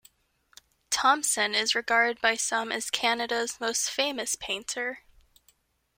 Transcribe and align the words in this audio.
Thomson 0.89 1.53
is 1.53 1.75
regarded 1.75 2.19
by 2.21 2.33
some 2.33 2.71
as 2.71 2.89
Canada's 2.89 3.59
most 3.59 3.91
famous 3.91 4.35
painter. 4.35 5.03